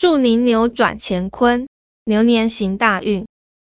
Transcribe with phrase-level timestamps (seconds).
[0.00, 1.68] 祝您扭转乾坤
[2.06, 3.26] 牛年行大运。